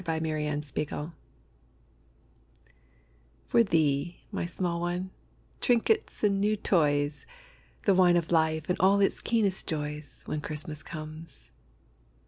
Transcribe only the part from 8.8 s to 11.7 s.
its keenest joys, When Christmas comes.